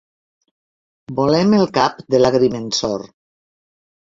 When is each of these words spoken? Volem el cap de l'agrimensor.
Volem 1.19 1.53
el 1.57 1.69
cap 1.75 2.01
de 2.15 2.23
l'agrimensor. 2.23 3.07